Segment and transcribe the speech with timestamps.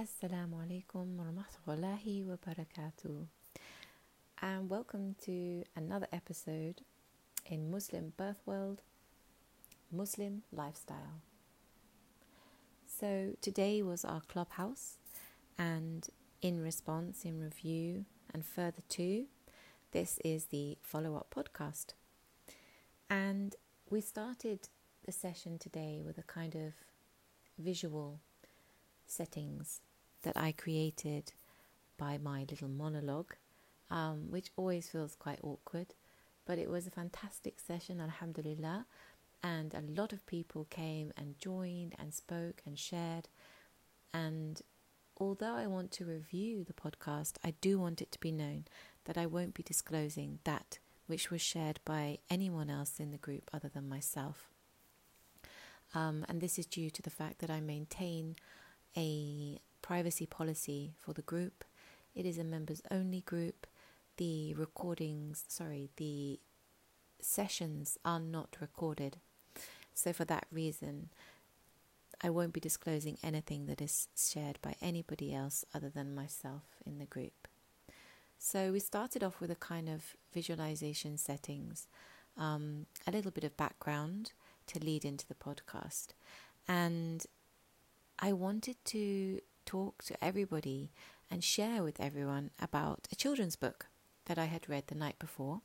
[0.00, 3.26] Assalamu alaikum wa rahmatullahi wa barakatuh.
[4.40, 6.82] And welcome to another episode
[7.46, 8.82] in Muslim Birth World,
[9.90, 11.20] Muslim Lifestyle.
[12.86, 14.98] So today was our clubhouse,
[15.58, 16.08] and
[16.42, 19.24] in response, in review, and further to,
[19.90, 21.94] this is the follow up podcast.
[23.10, 23.56] And
[23.90, 24.68] we started
[25.04, 26.74] the session today with a kind of
[27.58, 28.20] visual
[29.04, 29.80] settings
[30.22, 31.32] that I created
[31.96, 33.34] by my little monologue,
[33.90, 35.94] um, which always feels quite awkward.
[36.46, 38.86] But it was a fantastic session, alhamdulillah.
[39.42, 43.28] And a lot of people came and joined and spoke and shared.
[44.12, 44.60] And
[45.18, 48.64] although I want to review the podcast, I do want it to be known
[49.04, 53.50] that I won't be disclosing that which was shared by anyone else in the group
[53.52, 54.50] other than myself.
[55.94, 58.36] Um, and this is due to the fact that I maintain
[58.96, 61.64] a privacy policy for the group.
[62.14, 63.66] It is a members only group.
[64.18, 66.38] The recordings, sorry, the
[67.22, 69.16] sessions are not recorded.
[69.94, 71.08] So, for that reason,
[72.22, 76.98] I won't be disclosing anything that is shared by anybody else other than myself in
[76.98, 77.48] the group.
[78.38, 81.88] So, we started off with a kind of visualization settings,
[82.36, 84.32] um, a little bit of background
[84.66, 86.08] to lead into the podcast.
[86.68, 87.24] And
[88.18, 90.90] I wanted to talk to everybody
[91.30, 93.88] and share with everyone about a children's book
[94.24, 95.60] that I had read the night before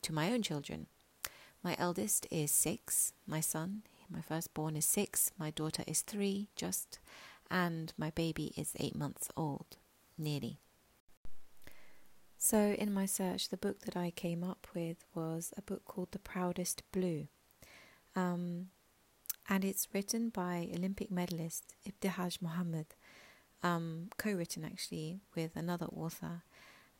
[0.00, 0.86] to my own children.
[1.62, 6.98] My eldest is six, my son, my firstborn is six, my daughter is three, just,
[7.50, 9.76] and my baby is eight months old,
[10.16, 10.58] nearly.
[12.38, 16.12] So, in my search, the book that I came up with was a book called
[16.12, 17.28] The Proudest Blue.
[18.16, 18.68] Um,
[19.50, 22.86] and it's written by Olympic medalist Ibtihaj Muhammad,
[23.64, 26.42] um, co written actually with another author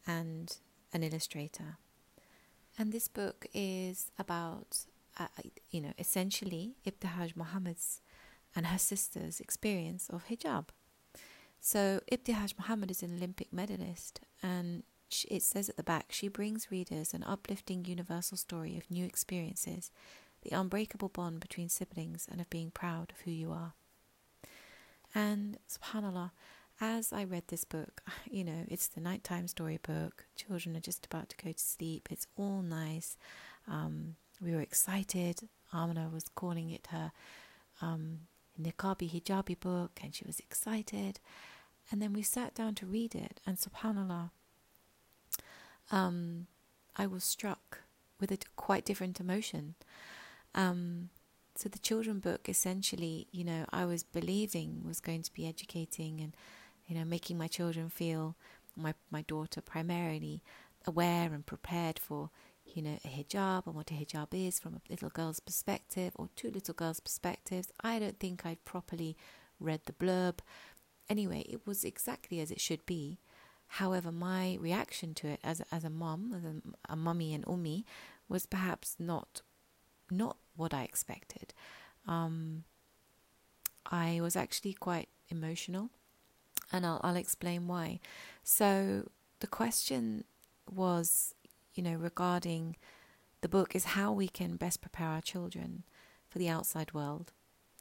[0.06, 0.56] and
[0.92, 1.76] an illustrator.
[2.76, 4.86] And this book is about,
[5.18, 5.28] uh,
[5.70, 8.00] you know, essentially Ibtihaj Muhammad's
[8.56, 10.66] and her sister's experience of hijab.
[11.60, 14.82] So Ibtihaj Muhammad is an Olympic medalist, and
[15.30, 19.90] it says at the back, she brings readers an uplifting universal story of new experiences,
[20.42, 23.74] the unbreakable bond between siblings, and of being proud of who you are.
[25.14, 26.32] And subhanAllah,
[26.80, 30.26] as I read this book, you know, it's the nighttime storybook.
[30.36, 32.08] Children are just about to go to sleep.
[32.10, 33.16] It's all nice.
[33.68, 35.48] Um, we were excited.
[35.72, 37.12] Amina was calling it her
[37.80, 38.20] um,
[38.60, 41.20] niqabi hijabi book, and she was excited.
[41.90, 44.30] And then we sat down to read it, and subhanallah,
[45.90, 46.46] um,
[46.96, 47.82] I was struck
[48.20, 49.74] with a quite different emotion.
[50.54, 51.10] Um,
[51.56, 56.20] so the children book essentially, you know, I was believing was going to be educating
[56.20, 56.36] and,
[56.86, 58.36] you know, making my children feel,
[58.76, 60.42] my my daughter primarily,
[60.86, 62.30] aware and prepared for,
[62.66, 66.28] you know, a hijab and what a hijab is from a little girl's perspective or
[66.34, 67.68] two little girls' perspectives.
[67.82, 69.16] I don't think I'd properly
[69.60, 70.40] read the blurb.
[71.08, 73.18] Anyway, it was exactly as it should be.
[73.68, 76.54] However, my reaction to it as as a mom, as a,
[76.92, 77.84] a mummy and ummi,
[78.28, 79.42] was perhaps not
[80.10, 81.54] not what I expected.
[82.06, 82.64] Um,
[83.90, 85.90] I was actually quite emotional,
[86.72, 88.00] and I'll, I'll explain why.
[88.42, 89.08] So,
[89.40, 90.24] the question
[90.70, 91.34] was,
[91.74, 92.76] you know, regarding
[93.40, 95.84] the book is how we can best prepare our children
[96.28, 97.32] for the outside world,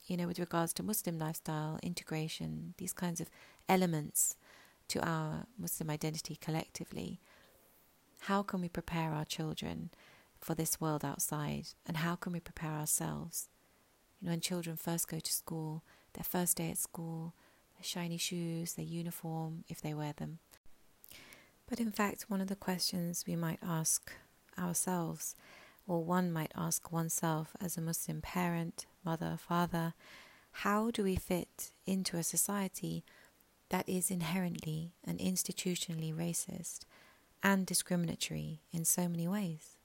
[0.07, 3.29] you know, with regards to Muslim lifestyle, integration, these kinds of
[3.69, 4.35] elements
[4.89, 7.21] to our Muslim identity collectively.
[8.21, 9.89] How can we prepare our children?
[10.43, 13.49] For this world outside and how can we prepare ourselves?
[14.19, 15.83] You know, when children first go to school,
[16.13, 17.33] their first day at school,
[17.75, 20.39] their shiny shoes, their uniform, if they wear them.
[21.67, 24.11] But in fact, one of the questions we might ask
[24.59, 25.35] ourselves,
[25.87, 29.93] or one might ask oneself as a Muslim parent, mother, father,
[30.57, 33.03] how do we fit into a society
[33.69, 36.81] that is inherently and institutionally racist
[37.41, 39.77] and discriminatory in so many ways?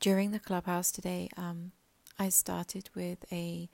[0.00, 1.72] During the clubhouse today, um,
[2.18, 3.68] I started with a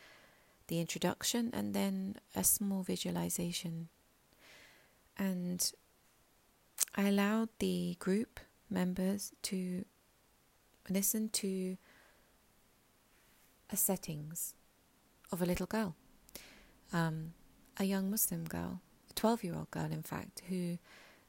[0.69, 3.89] the introduction and then a small visualization,
[5.19, 5.73] and
[6.95, 8.39] I allowed the group
[8.71, 9.85] members to
[10.89, 11.77] listen to
[13.69, 14.55] a settings
[15.33, 15.97] of a little girl,
[16.93, 17.35] um,
[17.79, 18.81] a young Muslim girl,
[19.11, 20.79] a twelve-year-old girl, in fact, who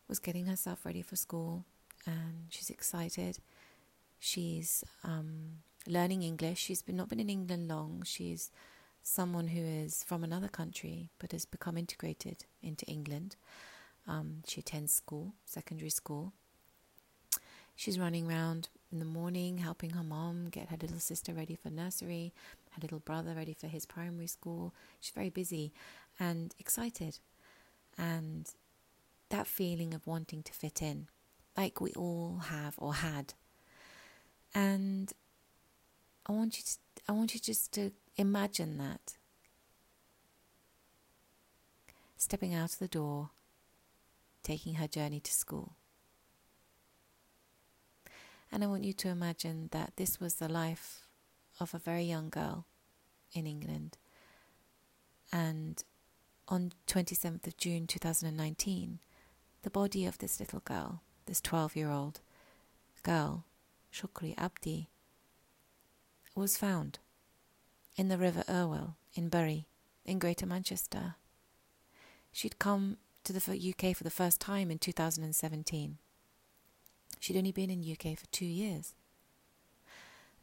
[0.08, 1.66] was getting herself ready for school,
[2.06, 3.40] and she's excited
[4.24, 6.60] She's um, learning English.
[6.60, 8.04] She's been, not been in England long.
[8.06, 8.52] She's
[9.02, 13.36] someone who is from another country but has become integrated into England.
[14.08, 16.34] Um, she attends school, secondary school.
[17.76, 21.72] She's running around in the morning helping her mom get her little sister ready for
[21.72, 22.32] nursery,
[22.74, 24.72] her little brother ready for his primary school.
[25.00, 25.74] She's very busy
[26.20, 27.18] and excited.
[27.98, 28.48] And
[29.30, 31.08] that feeling of wanting to fit in,
[31.58, 33.34] like we all have or had.
[34.54, 35.12] And
[36.26, 36.78] I want you to
[37.08, 39.18] I want you just to imagine that.
[42.18, 43.32] Stepping out of the door,
[44.44, 45.74] taking her journey to school.
[48.52, 51.08] And I want you to imagine that this was the life
[51.60, 52.66] of a very young girl
[53.34, 53.98] in England.
[55.32, 55.82] And
[56.48, 59.00] on 27th of June 2019,
[59.64, 62.20] the body of this little girl, this 12 year old
[63.04, 63.46] girl,
[63.92, 64.90] Shukri Abdi,
[66.36, 67.00] was found
[67.96, 69.68] in the River Irwell in Bury,
[70.06, 71.16] in Greater Manchester.
[72.32, 75.98] She'd come to the UK for the first time in 2017.
[77.20, 78.96] She'd only been in UK for two years.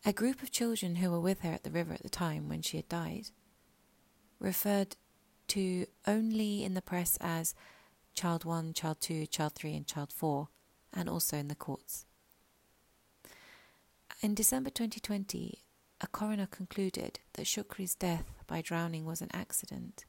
[0.05, 2.63] A group of children who were with her at the river at the time when
[2.63, 3.31] she had died
[4.39, 4.97] referred
[5.49, 7.55] to only in the press as
[8.15, 10.49] Child 1, Child 2, Child 3, and Child 4,
[10.93, 12.05] and also in the courts.
[14.21, 15.63] In December 2020,
[16.01, 20.07] a coroner concluded that Shukri's death by drowning was an accident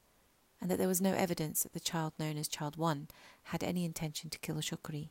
[0.59, 3.09] and that there was no evidence that the child known as Child 1
[3.43, 5.09] had any intention to kill Shukri.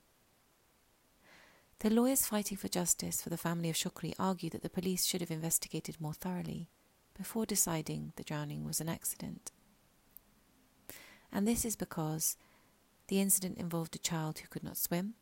[1.78, 5.20] The lawyers fighting for justice for the family of Shukri argue that the police should
[5.20, 6.68] have investigated more thoroughly
[7.16, 9.52] before deciding the drowning was an accident.
[11.30, 12.36] And this is because
[13.06, 15.14] the incident involved a child who could not swim,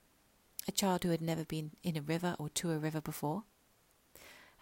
[0.67, 3.45] a child who had never been in a river or to a river before,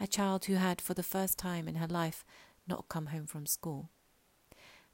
[0.01, 2.25] a child who had, for the first time in her life,
[2.67, 3.91] not come home from school,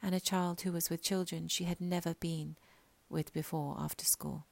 [0.03, 2.57] and a child who was with children she had never been
[3.09, 4.47] with before after school.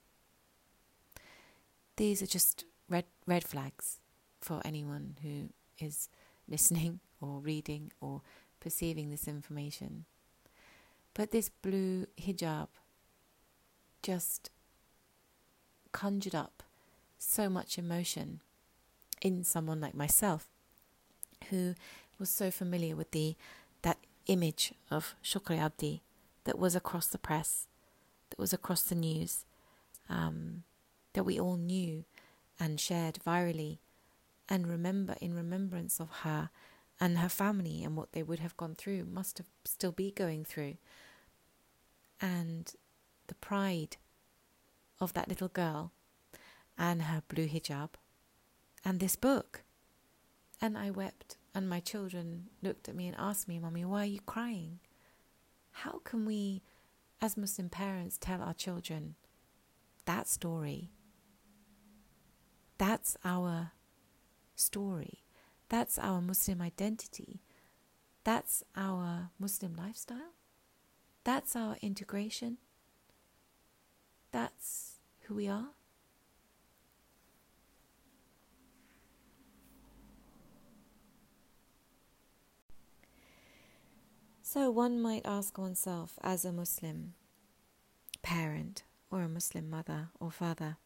[1.97, 4.01] These are just red, red flags
[4.41, 5.51] for anyone who
[5.85, 6.09] is
[6.49, 8.23] listening or reading or
[8.61, 10.05] perceiving this information.
[11.15, 12.69] But this blue hijab
[14.03, 14.51] just
[15.93, 16.63] conjured up
[17.19, 18.41] so much emotion
[19.21, 20.47] in someone like myself
[21.51, 21.75] who
[22.19, 23.37] was so familiar with the
[23.83, 26.03] that image of Shukri Abdi
[26.45, 27.67] that was across the press,
[28.31, 29.45] that was across the news,
[30.09, 30.65] um,
[31.13, 32.05] that we all knew
[32.59, 33.79] and shared virally,
[34.49, 36.51] and remember in remembrance of her
[37.01, 40.45] and her family and what they would have gone through, must have still be going
[40.45, 40.77] through,
[42.21, 42.73] and
[43.29, 43.97] the pride
[45.01, 45.93] of that little girl
[46.77, 47.91] and her blue hijab
[48.85, 49.63] and this book.
[50.61, 54.07] And I wept, and my children looked at me and asked me, Mommy, why are
[54.07, 54.81] you crying?
[55.71, 56.63] How can we,
[57.21, 59.15] as Muslim parents, tell our children
[60.05, 60.91] that story?
[62.79, 63.73] That's our
[64.57, 65.25] story.
[65.69, 67.43] That's our Muslim identity.
[68.25, 70.35] That's our Muslim lifestyle.
[71.25, 72.59] That's our integration.
[74.33, 75.78] That's who we are.
[84.51, 87.13] So one might ask oneself as a Muslim
[88.23, 90.79] parent or a Muslim mother or father,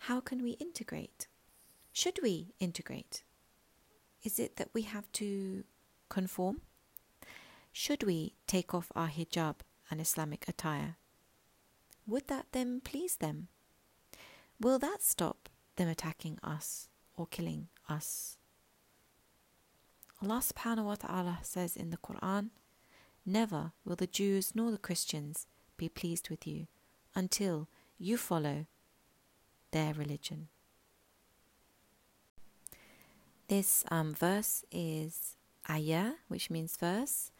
[0.00, 1.26] how can we integrate?
[1.94, 3.22] Should we integrate?
[4.22, 5.64] Is it that we have to
[6.10, 6.60] conform?
[7.72, 10.96] Should we take off our hijab and Islamic attire?
[12.06, 13.48] Would that then please them?
[14.60, 18.36] Will that stop them attacking us or killing us?
[20.22, 22.50] Allah subhanahu wa ta'ala says in the Quran,
[23.24, 25.46] Never will the Jews nor the Christians
[25.78, 26.66] be pleased with you
[27.14, 28.66] until you follow
[29.70, 30.48] their religion.
[33.48, 35.36] This um, verse is
[35.68, 37.32] ayah, which means verse,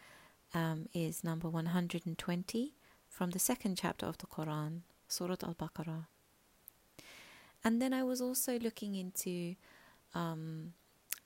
[0.54, 2.74] um, is number 120
[3.08, 6.06] from the second chapter of the Quran, Surah Al Baqarah.
[7.62, 9.54] And then I was also looking into
[10.14, 10.72] um,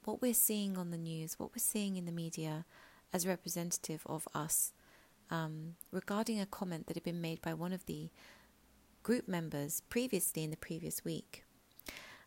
[0.04, 2.64] what we're seeing on the news, what we're seeing in the media
[3.12, 4.72] as representative of us
[5.30, 8.10] um, regarding a comment that had been made by one of the
[9.02, 11.44] group members previously in the previous week.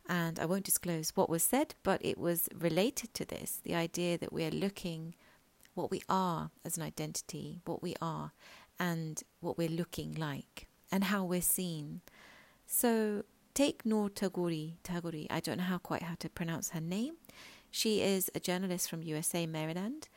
[0.09, 4.17] And I won't disclose what was said, but it was related to this the idea
[4.17, 5.15] that we are looking
[5.77, 8.31] what we are as an identity, what we are,
[8.79, 12.01] and what we're looking like, and how we're seen.
[12.65, 17.15] So take Noor Tagouri, Tagouri, I don't know how quite how to pronounce her name.
[17.71, 20.09] She is a journalist from USA, Maryland,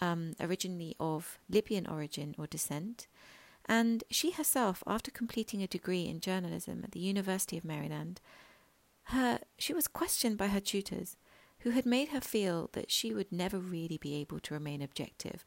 [0.00, 3.06] um, originally of Libyan origin or descent,
[3.66, 8.20] and she herself, after completing a degree in journalism at the University of Maryland,
[9.10, 11.16] her she was questioned by her tutors,
[11.60, 15.44] who had made her feel that she would never really be able to remain objective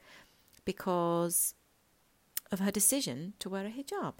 [0.66, 1.54] because
[2.52, 4.16] of her decision to wear a hijab.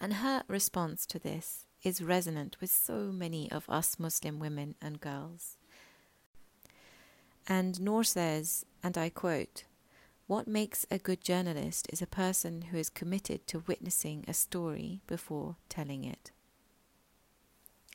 [0.00, 5.00] And her response to this is resonant with so many of us Muslim women and
[5.00, 5.56] girls.
[7.48, 9.64] And Noor says, and I quote,
[10.26, 15.00] What makes a good journalist is a person who is committed to witnessing a story
[15.06, 16.30] before telling it.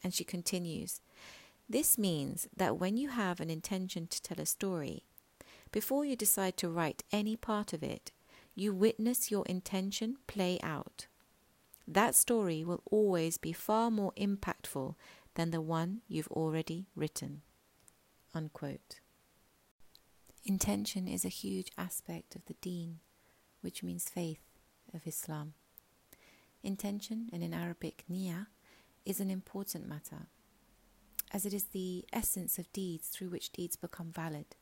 [0.04, 1.00] And she continues,
[1.70, 5.04] This means that when you have an intention to tell a story,
[5.72, 8.12] before you decide to write any part of it,
[8.56, 11.06] you witness your intention play out.
[11.88, 14.96] That story will always be far more impactful
[15.36, 17.42] than the one you've already written.
[18.34, 19.00] Unquote.
[20.46, 23.00] Intention is a huge aspect of the deen,
[23.62, 24.42] which means faith
[24.94, 25.54] of Islam.
[26.62, 28.48] Intention, and in Arabic, niyyah,
[29.06, 30.28] is an important matter,
[31.32, 34.56] as it is the essence of deeds through which deeds become valid.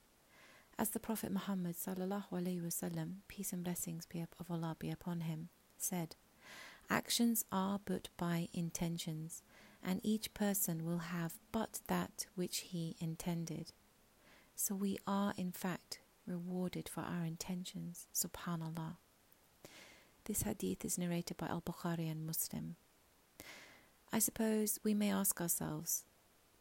[0.79, 6.15] As the Prophet Muhammad sallallahu peace and blessings be of Allah be upon him, said,
[6.89, 9.43] "Actions are but by intentions,
[9.83, 13.73] and each person will have but that which he intended."
[14.55, 18.07] So we are, in fact, rewarded for our intentions.
[18.13, 18.97] Subhanallah.
[20.25, 22.75] This hadith is narrated by Al Bukhari and Muslim.
[24.13, 26.05] I suppose we may ask ourselves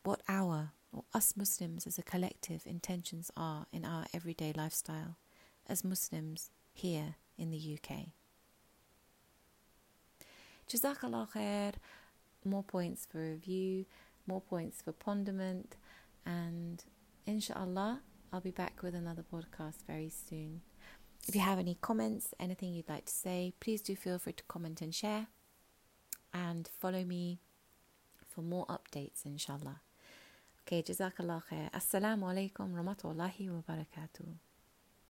[0.03, 5.19] what our, or us Muslims as a collective, intentions are in our everyday lifestyle
[5.67, 8.13] as Muslims here in the UK.
[10.71, 11.73] Jazakallah khair.
[12.45, 13.85] More points for review,
[14.27, 15.77] more points for ponderment,
[16.25, 16.83] and
[17.27, 18.01] inshallah,
[18.33, 20.63] I'll be back with another podcast very soon.
[21.29, 24.45] If you have any comments, anything you'd like to say, please do feel free to
[24.45, 25.27] comment and share.
[26.33, 27.41] And follow me
[28.27, 29.83] for more updates, inshallah.
[30.63, 31.71] Okay, Jazakallah khair.
[31.73, 34.50] Assalamu alaikum rahmatullahi wa barakatuh.